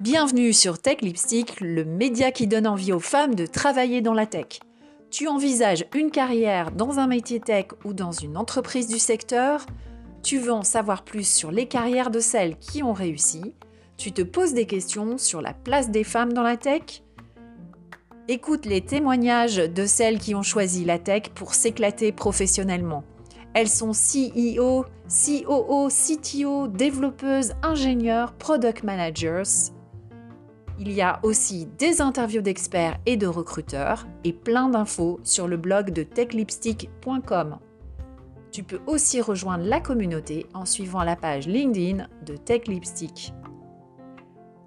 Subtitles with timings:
[0.00, 4.26] Bienvenue sur Tech Lipstick, le média qui donne envie aux femmes de travailler dans la
[4.26, 4.60] tech.
[5.10, 9.64] Tu envisages une carrière dans un métier tech ou dans une entreprise du secteur?
[10.22, 13.54] Tu veux en savoir plus sur les carrières de celles qui ont réussi?
[13.96, 17.02] Tu te poses des questions sur la place des femmes dans la tech?
[18.28, 23.04] Écoute les témoignages de celles qui ont choisi la tech pour s'éclater professionnellement.
[23.54, 29.70] Elles sont CEO, COO, CTO, développeuses, ingénieurs, product managers.
[30.80, 35.56] Il y a aussi des interviews d'experts et de recruteurs et plein d'infos sur le
[35.56, 37.58] blog de techlipstick.com.
[38.50, 43.32] Tu peux aussi rejoindre la communauté en suivant la page LinkedIn de TechLipstick.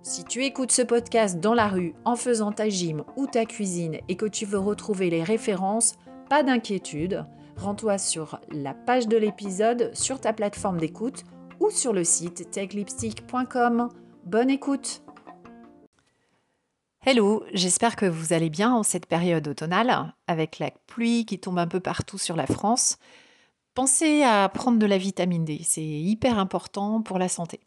[0.01, 3.97] Si tu écoutes ce podcast dans la rue en faisant ta gym ou ta cuisine
[4.07, 5.95] et que tu veux retrouver les références,
[6.29, 7.25] pas d'inquiétude,
[7.57, 11.23] rends-toi sur la page de l'épisode sur ta plateforme d'écoute
[11.59, 13.89] ou sur le site techlipstick.com.
[14.25, 15.01] Bonne écoute
[17.05, 21.57] Hello, j'espère que vous allez bien en cette période automnale, avec la pluie qui tombe
[21.57, 22.97] un peu partout sur la France.
[23.73, 27.61] Pensez à prendre de la vitamine D, c'est hyper important pour la santé.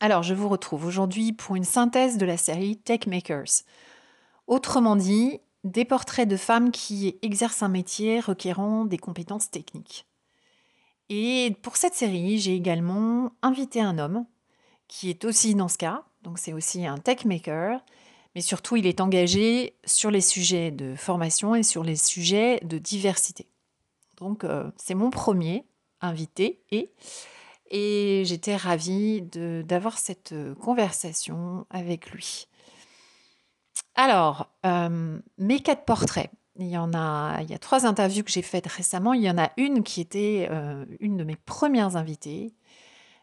[0.00, 3.62] Alors, je vous retrouve aujourd'hui pour une synthèse de la série Tech Makers.
[4.46, 10.06] Autrement dit, des portraits de femmes qui exercent un métier requérant des compétences techniques.
[11.08, 14.26] Et pour cette série, j'ai également invité un homme
[14.88, 17.80] qui est aussi dans ce cas, donc c'est aussi un tech maker,
[18.34, 22.78] mais surtout il est engagé sur les sujets de formation et sur les sujets de
[22.78, 23.48] diversité.
[24.16, 25.64] Donc euh, c'est mon premier
[26.00, 26.92] invité et,
[28.24, 32.46] j'étais ravie d'avoir cette euh, conversation avec lui.
[33.96, 36.30] Alors, euh, mes quatre portraits.
[36.58, 39.12] Il y en a, il y a trois interviews que j'ai faites récemment.
[39.12, 40.48] Il y en a une qui était
[41.00, 42.54] une de mes premières invitées.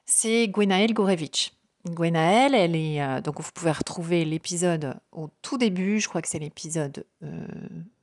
[0.06, 1.54] C'est Gwenaël Gorevich.
[1.86, 3.02] Gwenaëlle, elle est.
[3.02, 7.46] Euh, donc, vous pouvez retrouver l'épisode au tout début, je crois que c'est l'épisode euh,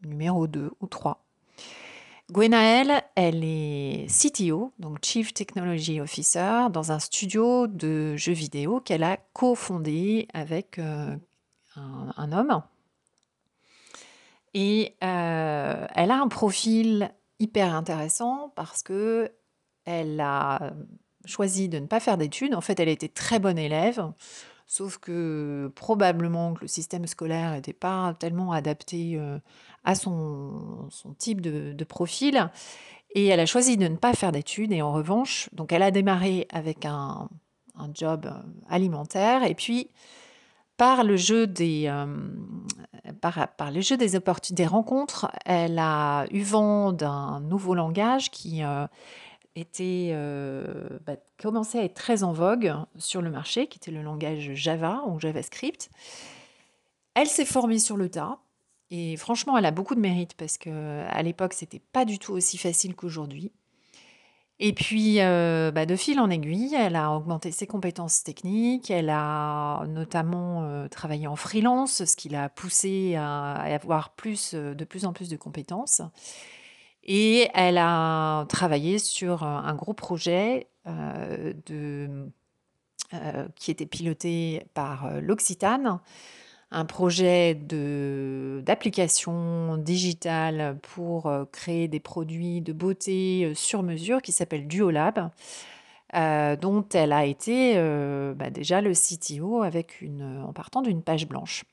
[0.04, 1.24] numéro 2 ou 3.
[2.30, 9.02] Gwenaëlle, elle est CTO, donc Chief Technology Officer, dans un studio de jeux vidéo qu'elle
[9.02, 10.78] a cofondé avec
[11.80, 12.62] euh, un, homme.
[14.54, 19.32] Et elle a un profil hyper intéressant parce que
[19.84, 20.72] elle a
[21.24, 22.54] choisi de ne pas faire d'études.
[22.54, 24.12] En fait, elle était très bonne élève,
[24.66, 29.38] sauf que probablement que le système scolaire n'était pas tellement adapté euh,
[29.84, 32.50] à son, type de, profil.
[33.14, 34.72] Et elle a choisi de ne pas faire d'études.
[34.72, 37.28] Et en revanche, donc elle a démarré avec un,
[37.94, 38.32] job euh,
[38.68, 39.42] alimentaire.
[39.44, 39.90] Et puis,
[40.80, 42.06] par le jeu des, euh,
[44.50, 48.62] des, rencontres, elle a eu vent d'un nouveau langage qui
[49.54, 54.00] était, euh, bah, commençait à être très en vogue sur le marché, qui était le
[54.00, 55.90] langage Java ou JavaScript.
[57.12, 58.38] Elle s'est formée sur le tas.
[58.90, 62.56] Et franchement, elle a beaucoup de mérite parce qu'à l'époque, c'était pas du tout aussi
[62.56, 63.52] facile qu'aujourd'hui.
[64.62, 68.90] Et puis, euh, bah, de fil en aiguille, elle a augmenté ses compétences techniques.
[68.90, 74.84] Elle a notamment euh, travaillé en freelance, ce qui l'a poussée à, avoir plus, de
[74.84, 76.02] plus en plus de compétences.
[77.02, 81.52] Et elle a travaillé sur un gros projet euh,
[83.12, 85.98] euh, qui était piloté par euh, l'Occitane,
[86.70, 95.30] un projet d'application digitale pour créer des produits de beauté sur mesure qui s'appelle Duolab.
[96.14, 97.74] dont elle a été
[98.36, 101.64] bah, déjà le CTO avec une, en partant d'une page blanche.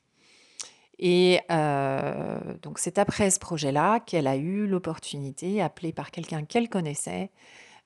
[0.98, 6.68] Et euh, donc c'est après ce projet-là qu'elle a eu l'opportunité, appelée par quelqu'un qu'elle
[6.68, 7.30] connaissait,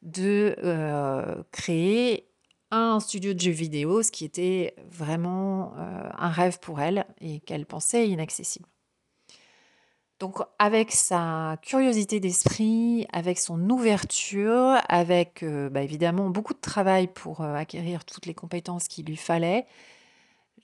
[0.02, 2.26] de euh, créer
[2.72, 7.38] un studio de jeux vidéo, ce qui était vraiment euh, un rêve pour elle et
[7.40, 8.66] qu'elle pensait inaccessible.
[10.18, 17.40] Donc avec sa curiosité d'esprit, avec son ouverture, avec bah, évidemment beaucoup de travail pour
[17.40, 19.66] acquérir toutes les compétences qu'il lui fallait,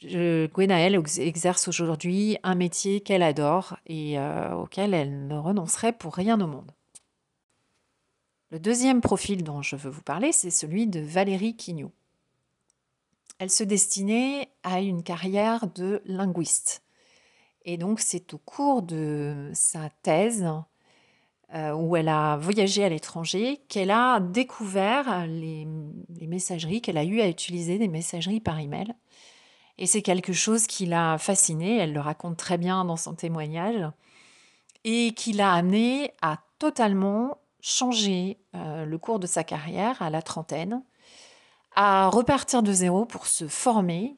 [0.03, 6.41] Gwenaëlle exerce aujourd'hui un métier qu'elle adore et euh, auquel elle ne renoncerait pour rien
[6.41, 6.71] au monde.
[8.51, 11.93] Le deuxième profil dont je veux vous parler, c'est celui de Valérie Quignot.
[13.39, 16.83] Elle se destinait à une carrière de linguiste.
[17.65, 20.47] Et donc c'est au cours de sa thèse,
[21.55, 25.67] euh, où elle a voyagé à l'étranger, qu'elle a découvert les,
[26.09, 28.95] les messageries, qu'elle a eu à utiliser des messageries par email
[29.79, 33.89] et c'est quelque chose qui l'a fascinée, elle le raconte très bien dans son témoignage,
[34.85, 40.83] et qui l'a amenée à totalement changé le cours de sa carrière à la trentaine,
[41.75, 44.17] à repartir de zéro pour se former.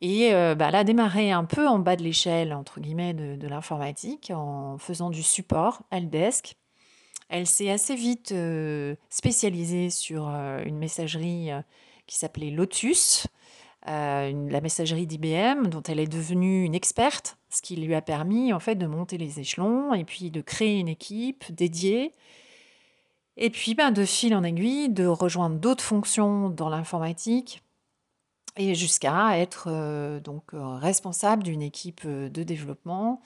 [0.00, 4.30] Et bah, elle a démarré un peu en bas de l'échelle, entre guillemets, de, l'informatique,
[4.34, 6.56] en faisant du support, helpdesk.
[7.28, 8.34] Elle s'est assez vite
[9.10, 11.50] spécialisée sur une messagerie
[12.06, 13.26] qui s'appelait Lotus,
[13.86, 18.60] la messagerie d'IBM, dont elle est devenue une experte, ce qui lui a permis en
[18.60, 22.12] fait de monter les échelons et puis de créer une équipe dédiée.
[23.38, 27.62] Et puis ben, de fil en aiguille, de rejoindre d'autres fonctions dans l'informatique
[28.56, 33.22] et jusqu'à être donc responsable d'une équipe de développement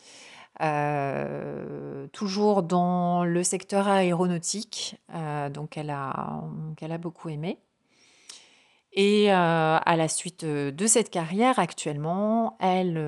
[0.60, 6.44] euh, toujours dans le secteur aéronautique, euh, donc elle a,
[6.80, 7.58] a beaucoup aimé.
[8.94, 12.98] Et euh, à la suite de cette carrière, actuellement, elle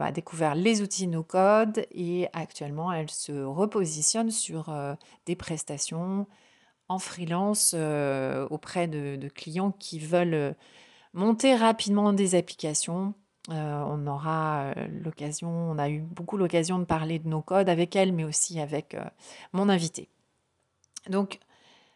[0.00, 4.74] a découvert les outils no-code et actuellement, elle se repositionne sur
[5.26, 6.26] des prestations
[6.88, 7.74] en freelance
[8.50, 10.56] auprès de, clients qui veulent
[11.12, 13.14] monter rapidement des applications
[13.50, 17.68] euh, on aura euh, l'occasion, on a eu beaucoup l'occasion de parler de nos codes
[17.68, 19.04] avec elle, mais aussi avec euh,
[19.52, 20.08] mon invité.
[21.08, 21.40] Donc,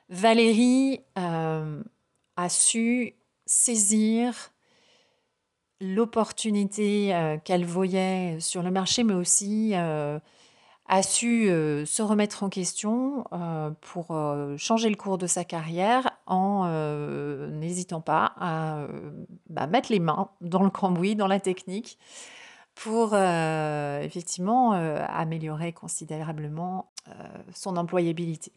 [0.08, 3.14] Valérie a su
[3.46, 4.52] saisir
[5.80, 9.74] l'opportunité qu'elle voyait sur le marché, mais aussi
[10.88, 15.44] a su euh, se remettre en question euh, pour euh, changer le cours de sa
[15.44, 16.66] carrière en
[17.50, 18.86] n'hésitant pas à
[19.48, 21.98] bah, mettre les mains dans le cambouis, dans la technique,
[22.74, 26.90] pour effectivement améliorer considérablement
[27.54, 28.52] son employabilité.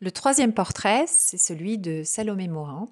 [0.00, 2.88] Le troisième portrait, c'est celui de Salomé Morin,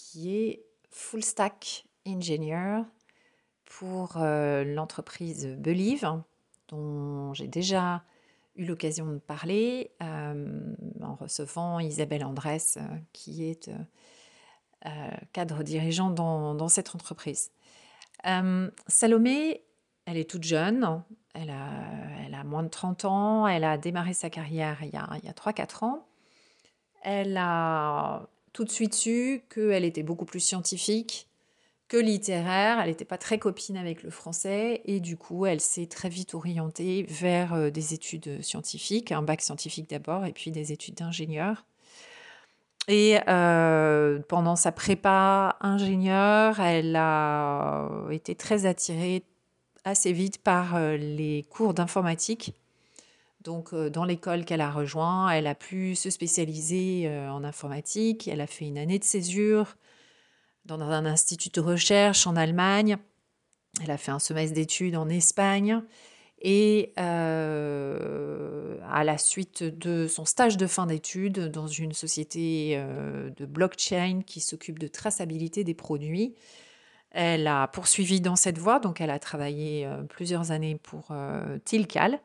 [0.00, 2.84] qui est full stack engineer
[3.64, 6.22] pour l'entreprise Believe
[6.70, 8.02] dont j'ai déjà
[8.56, 12.82] eu l'occasion de parler euh, en recevant Isabelle Andrès, euh,
[13.12, 13.70] qui est
[14.86, 14.90] euh,
[15.32, 17.50] cadre dirigeant dans, cette entreprise.
[18.86, 19.64] Salomé,
[20.04, 21.02] elle est toute jeune,
[21.34, 21.70] elle a,
[22.26, 25.32] elle a, moins de 30 ans, elle a démarré sa carrière il y a, a
[25.32, 26.06] 3-4 ans.
[27.02, 31.28] Elle a tout de suite su qu'elle était beaucoup plus scientifique,
[31.88, 32.80] que littéraire.
[32.80, 36.34] Elle n'était pas très copine avec le français et du coup, elle s'est très vite
[36.34, 41.66] orientée vers euh, des études scientifiques, un bac scientifique d'abord et puis des études d'ingénieur.
[42.88, 49.24] Et euh, pendant sa prépa ingénieur, elle a été très attirée
[49.84, 52.54] assez vite par euh, les cours d'informatique.
[53.42, 58.28] Donc, dans l'école qu'elle a rejoint, elle a pu se spécialiser en informatique.
[58.28, 59.76] Elle a fait une année de césure
[60.66, 62.98] dans un institut de recherche en Allemagne.
[63.82, 65.82] Elle a fait un semestre d'études en Espagne.
[66.42, 73.28] Et euh, à la suite de son stage de fin d'études dans une société euh,
[73.36, 76.34] de blockchain qui s'occupe de traçabilité des produits,
[77.10, 78.78] elle a poursuivi dans cette voie.
[78.80, 81.12] Donc, elle a travaillé euh, plusieurs années pour
[81.64, 82.20] Tilcal.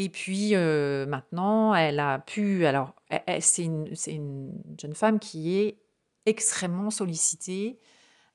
[0.00, 2.64] Et puis maintenant, elle a pu.
[2.66, 2.94] Alors,
[3.40, 5.78] c'est une, une, jeune femme qui est
[6.24, 7.80] extrêmement sollicitée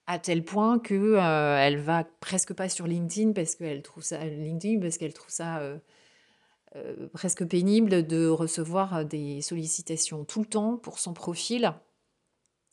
[0.08, 4.24] à tel point que euh, elle va presque pas sur LinkedIn parce qu'elle trouve ça
[4.26, 5.78] LinkedIn parce qu'elle trouve ça euh,
[6.76, 11.74] euh, presque pénible de recevoir des sollicitations tout le temps pour son profil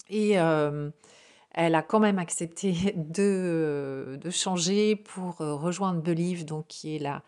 [0.08, 6.98] et elle a quand même accepté de, de changer pour rejoindre Believe donc qui est
[6.98, 7.22] la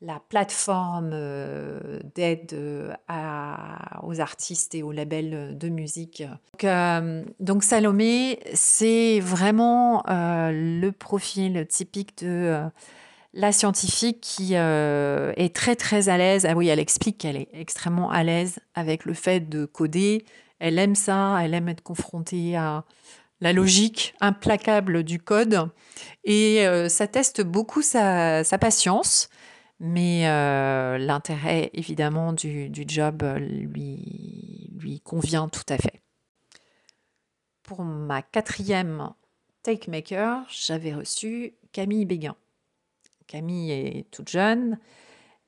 [0.00, 2.94] la plateforme euh, d'aide euh,
[4.02, 6.22] aux artistes et aux labels de musique.
[6.52, 12.62] Donc, euh, Salomé, c'est vraiment le profil typique de
[13.32, 16.46] la scientifique qui est très très à l'aise.
[16.46, 20.24] Ah oui, elle explique qu'elle est extrêmement à l'aise avec le fait de coder.
[20.60, 22.84] Elle aime ça, elle aime être confrontée à
[23.40, 25.68] la logique implacable du code
[26.24, 29.28] et ça teste beaucoup sa patience
[29.80, 36.02] mais euh, l'intérêt évidemment du, job euh, lui, lui convient tout à fait.
[37.62, 39.10] Pour ma quatrième
[39.62, 42.36] take maker, j'avais reçu Camille Béguin.
[43.26, 44.78] Camille est toute jeune,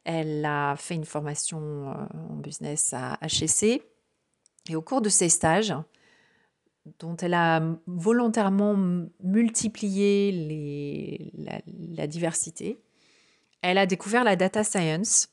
[0.05, 1.95] elle a fait une formation euh,
[2.31, 3.83] en business à HEC
[4.69, 5.75] et au cours de ses stages,
[6.99, 8.77] dont elle a volontairement
[9.23, 11.33] multiplié les,
[11.97, 12.81] la diversité,
[13.67, 15.29] elle a découvert la data science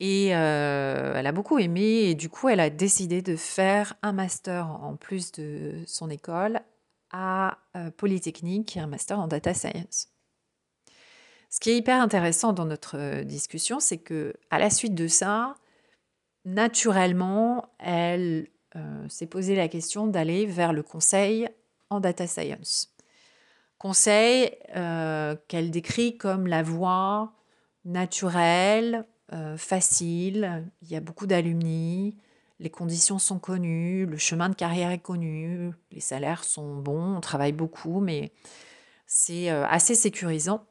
[0.00, 4.12] et euh, elle a beaucoup aimé et du coup elle a décidé de faire un
[4.12, 6.60] master en plus de son école
[7.10, 10.08] à euh, Polytechnique, un master en data science.
[11.50, 15.54] Ce qui est hyper intéressant dans notre discussion, c'est que à la suite de ça,
[16.46, 18.48] naturellement, elle
[19.08, 21.48] s'est posé la question d'aller vers le conseil
[21.90, 22.93] en data science.
[23.84, 24.50] Conseil
[25.46, 27.34] qu'elle décrit comme la voie
[27.84, 29.06] naturelle,
[29.58, 32.16] facile, il y a beaucoup d'alumni,
[32.60, 37.20] les conditions sont connues, le chemin de carrière est connu, les salaires sont bons, on
[37.20, 38.32] travaille beaucoup, mais
[39.06, 40.64] c'est assez sécurisant.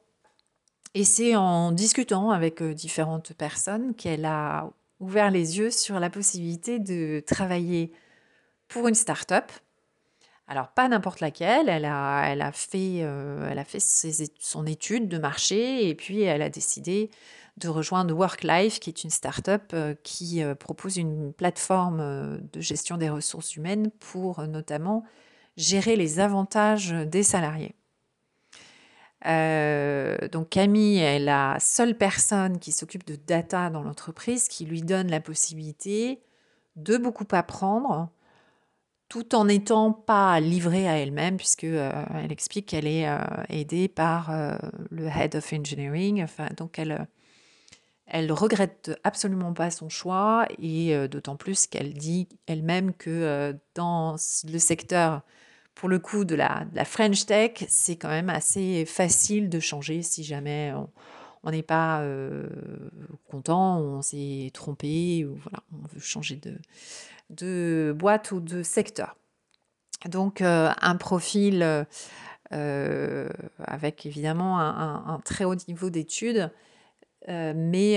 [0.94, 6.80] Et c'est en discutant avec différentes personnes qu'elle a ouvert les yeux sur la possibilité
[6.80, 7.92] de travailler
[8.66, 9.52] pour une start-up.
[10.46, 13.02] Alors, pas n'importe laquelle, elle a, fait,
[13.66, 13.78] fait
[14.38, 17.10] son étude de marché et puis elle a décidé
[17.56, 23.56] de rejoindre WorkLife, qui est une start-up qui propose une plateforme de gestion des ressources
[23.56, 25.04] humaines pour notamment
[25.56, 27.74] gérer les avantages des salariés.
[29.26, 34.82] Euh, donc Camille est la seule personne qui s'occupe de data dans l'entreprise, qui lui
[34.82, 36.20] donne la possibilité
[36.76, 38.10] de beaucoup apprendre,
[39.14, 43.18] tout en n'étant pas livrée à elle-même, puisque euh, elle explique qu'elle est euh,
[43.48, 44.32] aidée par
[44.90, 46.20] le head of engineering.
[46.24, 47.06] Enfin, donc elle
[48.06, 54.16] elle regrette absolument pas son choix et d'autant plus qu'elle dit elle-même que dans
[54.46, 55.22] le secteur
[55.74, 60.22] pour le coup de la, French Tech, c'est quand même assez facile de changer si
[60.22, 60.74] jamais
[61.44, 62.48] on n'est pas euh,
[63.30, 66.56] content, on s'est trompé, ou voilà, on veut changer de,
[67.30, 69.16] de boîte ou de secteur.
[70.06, 71.86] Donc euh, un profil
[72.52, 73.28] euh,
[73.58, 76.50] avec évidemment un, très haut niveau d'études,
[77.26, 77.94] mais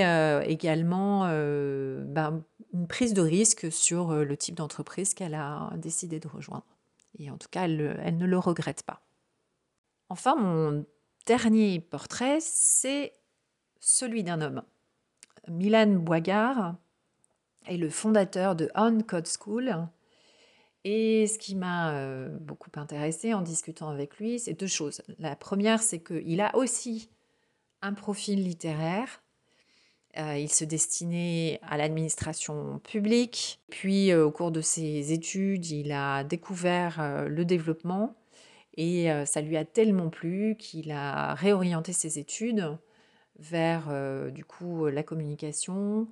[0.48, 2.42] également ben,
[2.74, 6.66] une prise de risque sur le type d'entreprise qu'elle a décidé de rejoindre.
[7.20, 9.02] Et en tout cas, elle, ne le regrette pas.
[10.10, 10.86] Enfin, mon
[11.26, 13.14] dernier portrait, c'est
[13.80, 14.64] celui d'un homme.
[15.48, 16.76] Milan Boigard
[17.68, 19.88] est le fondateur de On Code School.
[20.90, 25.02] Et ce qui m'a euh, beaucoup intéressé en discutant avec lui, c'est deux choses.
[25.20, 27.10] La première, c'est qu'il a aussi
[27.82, 29.22] un profil littéraire
[30.18, 33.60] euh, il se destinait à l'administration publique.
[33.70, 38.16] Puis, euh, au cours de ses études, il a découvert le développement
[38.76, 42.78] et ça lui a tellement plu qu'il a réorienté ses études
[43.40, 43.92] vers
[44.32, 46.08] du coup la communication,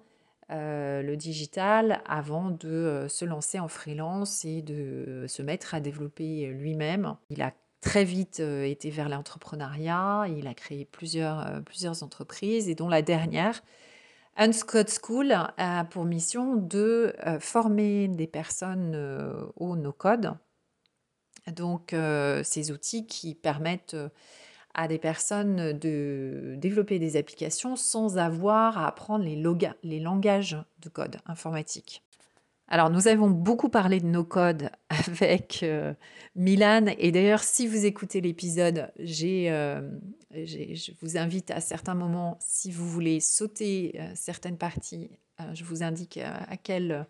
[0.49, 7.15] le digital, avant de se lancer en freelance et de se mettre à développer lui-même.
[7.29, 12.89] Il a très vite été vers l'entrepreneuriat, il a créé plusieurs, plusieurs entreprises et dont
[12.89, 13.61] la dernière
[14.37, 20.33] Unscode School a pour mission de euh, former des personnes euh, au no-code.
[21.47, 23.95] Donc, euh, ces outils qui permettent
[24.75, 31.17] à des personnes de développer des applications sans avoir à apprendre les, langages de code
[31.25, 32.03] informatique.
[32.67, 35.93] Alors, nous avons beaucoup parlé de nos codes avec euh,
[36.35, 36.87] Milan.
[36.97, 39.91] Et d'ailleurs, si vous écoutez l'épisode, euh,
[40.31, 45.09] je vous invite à certains moments, si vous voulez sauter euh, certaines parties,
[45.53, 47.05] je vous indique à quel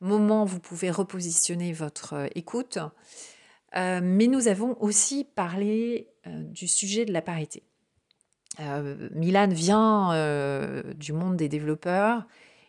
[0.00, 2.78] moment vous pouvez repositionner votre écoute.
[3.74, 7.62] Mais nous avons aussi parlé du sujet de la parité.
[9.12, 12.26] Milan vient du monde des développeurs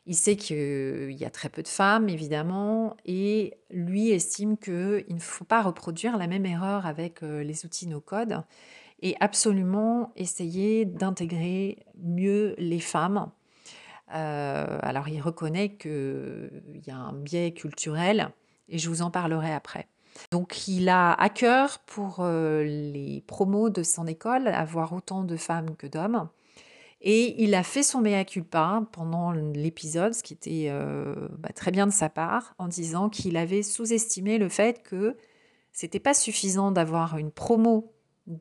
[0.09, 5.19] il sait qu'il y a très peu de femmes, évidemment, et lui estime qu'il ne
[5.19, 8.41] faut pas reproduire la même erreur avec euh, les outils no-code
[9.01, 13.29] et absolument essayer d'intégrer mieux les femmes.
[14.15, 18.29] Euh, alors il reconnaît qu'il y a un biais culturel,
[18.69, 19.89] et je vous en parlerai après.
[20.31, 25.35] Donc il a à cœur pour euh, les promos de son école avoir autant de
[25.35, 26.29] femmes que d'hommes.
[27.01, 31.71] Et il a fait son mea culpa pendant l'épisode, ce qui était euh, bah, très
[31.71, 35.15] bien de sa part, en disant qu'il avait sous-estimé le fait que
[35.73, 37.93] c'était pas suffisant d'avoir une promo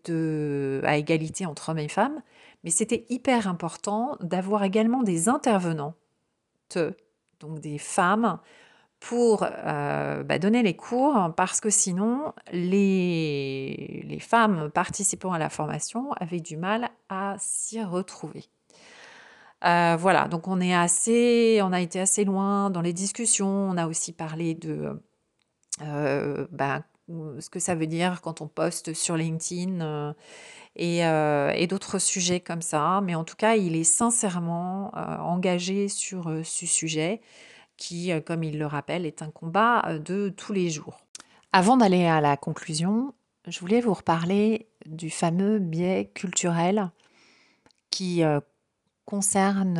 [0.04, 2.22] de, à égalité entre hommes et femmes,
[2.64, 5.94] mais c'était hyper important d'avoir également des intervenants,
[7.40, 8.40] donc des femmes,
[9.06, 15.48] pour euh, bah, donner les cours, parce que sinon, les, les femmes participant à la
[15.48, 18.46] formation avaient du mal à s'y retrouver.
[19.64, 23.46] Euh, voilà, donc on est assez, on a été assez loin dans les discussions.
[23.46, 25.00] On a aussi parlé de
[25.82, 26.82] euh, bah,
[27.38, 30.14] ce que ça veut dire quand on poste sur LinkedIn
[30.74, 33.00] et, et d'autres sujets comme ça.
[33.04, 37.20] Mais en tout cas, il est sincèrement engagé sur ce sujet
[37.76, 41.00] qui, euh, comme il le rappelle, est un combat euh, de tous les jours.
[41.52, 43.14] Avant d'aller à la conclusion,
[43.46, 46.90] je voulais vous reparler du fameux biais culturel
[47.90, 48.40] qui euh,
[49.04, 49.78] concerne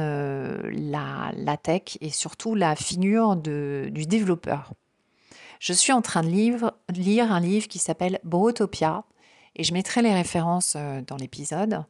[0.71, 4.73] la, tech et surtout la figure du développeur.
[5.59, 9.03] Je suis en train de lire un livre qui s'appelle Brotopia
[9.57, 10.76] et je mettrai les références
[11.09, 11.85] dans l'épisode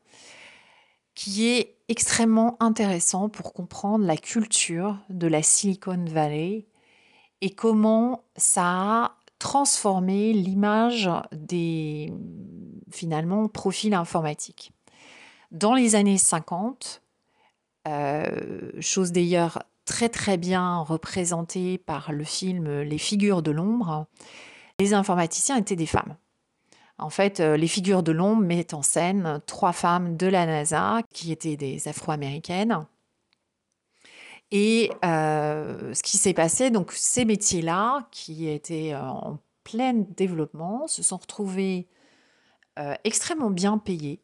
[1.14, 6.66] qui est extrêmement intéressant pour comprendre la culture de la Silicon Valley
[7.40, 12.12] et comment ça a transformé l'image des
[12.90, 14.72] finalement profils informatiques.
[15.52, 17.02] Dans les années 50,
[17.86, 24.06] euh, chose d'ailleurs très très bien représentée par le film Les figures de l'ombre,
[24.80, 26.16] les informaticiens étaient des femmes.
[26.98, 31.02] En fait, euh, les figures de l'ombre mettent en scène trois femmes de la NASA
[31.12, 32.86] qui étaient des Afro-américaines.
[34.50, 40.86] Et euh, ce qui s'est passé, donc ces métiers-là, qui étaient euh, en plein développement,
[40.86, 41.88] se sont retrouvés
[43.04, 44.20] extrêmement bien payés.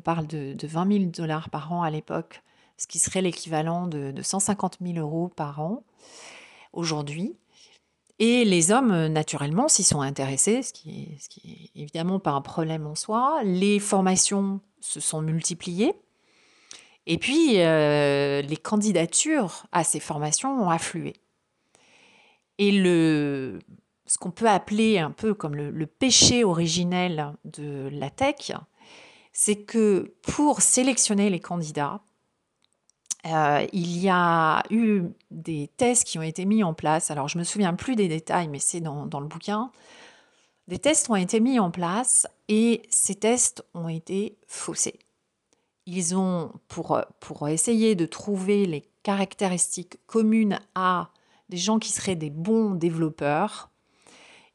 [0.00, 2.42] On parle de, 20 000 dollars par an à l'époque,
[2.76, 5.84] ce qui serait l'équivalent de, de 150 000 euros par an
[6.72, 7.36] aujourd'hui.
[8.24, 12.86] Et les hommes, euh, naturellement, s'y sont intéressés, ce qui, est, évidemment pas un problème
[12.86, 13.40] en soi.
[13.42, 15.92] Les formations se sont multipliées.
[17.06, 21.14] Et puis, euh, les candidatures à ces formations ont afflué.
[22.58, 23.58] Et le,
[24.06, 28.52] ce qu'on peut appeler un peu comme le péché originel de la tech,
[29.32, 32.02] c'est que pour sélectionner les candidats,
[33.26, 37.10] euh, il y a eu des tests qui ont été mis en place.
[37.10, 39.70] Alors, je me souviens plus des détails, mais c'est dans, le bouquin.
[40.68, 44.98] Des tests ont été mis en place et ces tests ont été faussés.
[45.86, 51.10] Ils ont, pour, essayer de trouver les caractéristiques communes à
[51.48, 53.70] des gens qui seraient des bons développeurs,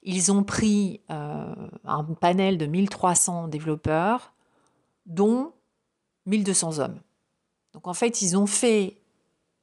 [0.03, 4.33] ils ont pris euh, un panel de 1300 développeurs,
[5.05, 5.51] dont
[6.25, 6.99] 1200 hommes.
[7.77, 8.97] Donc en fait, ils ont fait,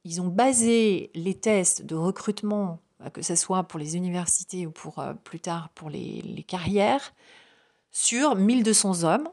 [0.05, 4.71] ils ont basé les tests de recrutement, bah, que ce soit pour les universités ou
[4.71, 7.13] pour euh, plus tard pour les, carrières,
[7.91, 9.27] sur 1200 hommes.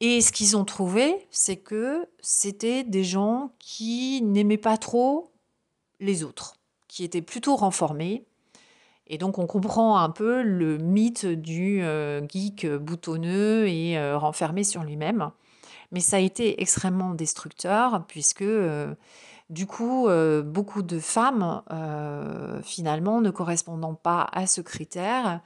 [0.00, 5.30] Et ce qu'ils ont trouvé, c'est que c'était des gens qui n'aimaient pas trop
[6.00, 6.56] les autres,
[6.88, 8.24] qui étaient plutôt renformés.
[9.06, 14.64] Et donc on comprend un peu le mythe du euh, geek boutonneux et euh, renfermé
[14.64, 15.30] sur lui-même.
[15.90, 18.94] Mais ça a été extrêmement destructeur puisque euh,
[19.48, 25.40] du coup, euh, beaucoup de femmes, euh, finalement, ne correspondant pas à ce critère,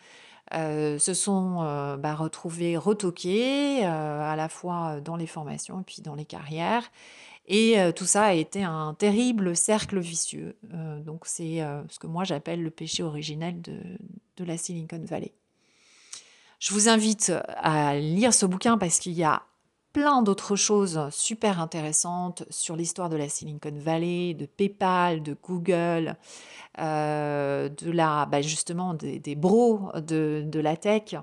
[0.50, 1.62] se sont
[1.98, 6.82] bah, retrouvées retoquées à la fois dans les formations et puis dans les carrières.
[7.46, 10.58] Et tout ça a été un terrible cercle vicieux.
[11.06, 13.78] donc c'est ce que moi j'appelle le péché originel de,
[14.36, 15.32] de la Silicon Valley.
[16.58, 19.42] Je vous invite à lire ce bouquin parce qu'il y a
[19.92, 26.16] plein d'autres choses super intéressantes sur l'histoire de la Silicon Valley, de PayPal, de Google,
[26.78, 31.14] euh, de la, bah, justement des, bros de, la tech.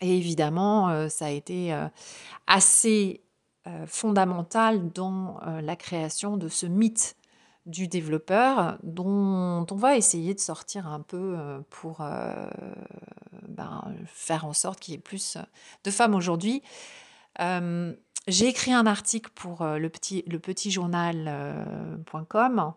[0.00, 1.88] Et évidemment, euh, ça a été euh,
[2.46, 3.20] assez
[3.86, 7.16] fondamental dans la création de ce mythe
[7.64, 11.38] du développeur dont on va essayer de sortir un peu
[11.70, 12.02] pour
[13.48, 15.38] ben, faire en sorte qu'il y ait plus
[15.82, 16.62] de femmes aujourd'hui.
[17.40, 17.94] Euh,
[18.26, 22.72] j'ai écrit un article pour euh, le petit, le petit journal.com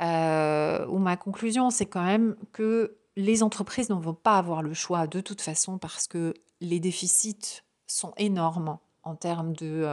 [0.00, 4.74] euh, où ma conclusion, c'est quand même que les entreprises ne vont pas avoir le
[4.74, 9.86] choix de toute façon parce que les déficits sont énormes en termes de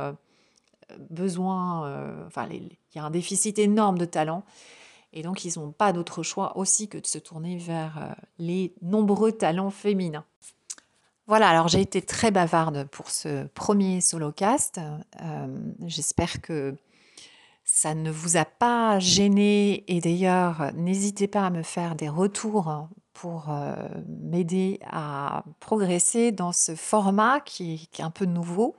[1.09, 2.25] besoins.
[2.25, 4.43] enfin, il y a un déficit énorme de talents.
[5.13, 9.33] Et donc, ils n'ont pas d'autre choix aussi que de se tourner vers les nombreux
[9.33, 10.25] talents féminins.
[11.31, 14.81] Voilà, alors j'ai été très bavarde pour ce premier solocast.
[15.21, 15.47] Euh,
[15.85, 16.75] j'espère que
[17.63, 22.89] ça ne vous a pas gêné et d'ailleurs, n'hésitez pas à me faire des retours
[23.13, 23.73] pour euh,
[24.09, 28.75] m'aider à progresser dans ce format qui, est un peu nouveau.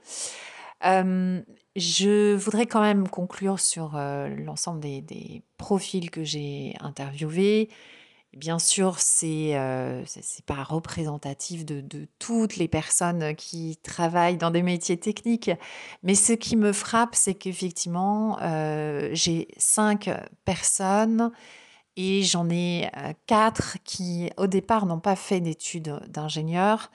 [0.85, 1.41] Euh,
[1.75, 7.69] je voudrais quand même conclure sur l'ensemble des, profils que j'ai interviewés
[8.35, 10.03] Bien sûr, c'est euh,
[10.47, 15.51] pas représentatif de, toutes les personnes qui travaillent dans des métiers techniques,
[16.01, 20.09] mais ce qui me frappe, c'est qu'effectivement, euh, j'ai cinq
[20.45, 21.31] personnes
[21.95, 26.89] et j'en ai euh, quatre qui, au départ, n'ont pas fait d'études d'ingénieur.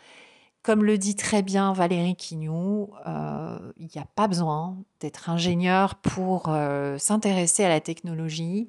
[0.65, 6.53] Comme le dit très bien Valérie Quignou, il n'y a pas besoin d'être ingénieur pour
[6.99, 8.69] s'intéresser à la technologie.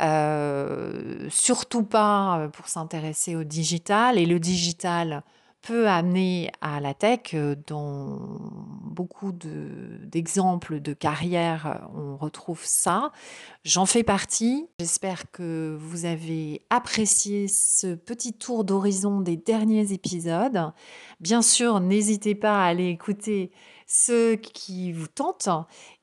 [0.00, 4.18] Euh, surtout pas euh, pour s'intéresser au digital.
[4.18, 5.22] Et le digital,
[5.62, 7.34] peut amener à la tech.
[7.66, 8.18] Dans
[8.82, 13.12] beaucoup d'exemples de, carrière, on retrouve ça.
[13.64, 14.66] J'en fais partie.
[14.80, 20.72] J'espère que vous avez apprécié ce petit tour d'horizon des derniers épisodes.
[21.20, 23.50] Bien sûr, n'hésitez pas à aller écouter
[23.88, 25.48] ceux qui vous tentent.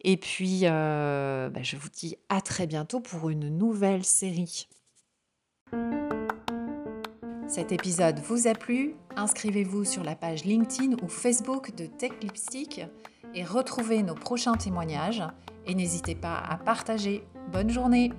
[0.02, 4.68] Et puis, euh, bah, je vous dis à très bientôt pour une nouvelle série.
[7.48, 8.96] Cet épisode vous a plu?
[9.16, 12.82] Inscrivez-vous sur la page LinkedIn ou Facebook de Tech Lipstick
[13.34, 15.24] et retrouvez nos prochains témoignages.
[15.68, 17.24] Et n'hésitez pas à partager.
[17.52, 18.12] Bonne journée